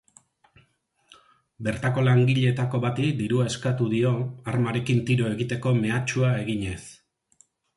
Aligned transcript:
Bertako 1.67 2.05
langileetako 2.07 2.81
bati 2.87 3.11
dirua 3.21 3.47
eskatu 3.51 3.91
dio, 3.93 4.15
armarekin 4.55 5.05
tiro 5.11 5.29
egiteko 5.37 5.75
mehatxua 5.85 6.33
eginez. 6.43 6.83